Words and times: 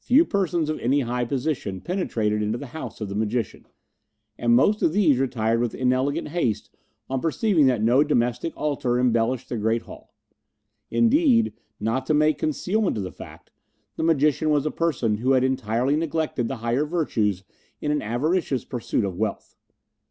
Few 0.00 0.26
persons 0.26 0.68
of 0.68 0.78
any 0.80 1.00
high 1.00 1.24
position 1.24 1.80
penetrated 1.80 2.42
into 2.42 2.58
the 2.58 2.66
house 2.76 3.00
of 3.00 3.08
the 3.08 3.14
magician, 3.14 3.64
and 4.36 4.54
most 4.54 4.82
of 4.82 4.92
these 4.92 5.16
retired 5.18 5.60
with 5.60 5.74
inelegant 5.74 6.28
haste 6.28 6.68
on 7.08 7.22
perceiving 7.22 7.64
that 7.68 7.82
no 7.82 8.04
domestic 8.04 8.54
altar 8.54 8.98
embellished 9.00 9.48
the 9.48 9.56
great 9.56 9.80
hall. 9.84 10.14
Indeed, 10.90 11.54
not 11.80 12.04
to 12.04 12.12
make 12.12 12.36
concealment 12.36 12.98
of 12.98 13.02
the 13.02 13.10
fact, 13.12 13.50
the 13.96 14.02
magician 14.02 14.50
was 14.50 14.66
a 14.66 14.70
person 14.70 15.16
who 15.16 15.32
had 15.32 15.42
entirely 15.42 15.96
neglected 15.96 16.48
the 16.48 16.56
higher 16.56 16.84
virtues 16.84 17.42
in 17.80 17.90
an 17.90 18.02
avaricious 18.02 18.66
pursuit 18.66 19.06
of 19.06 19.16
wealth. 19.16 19.56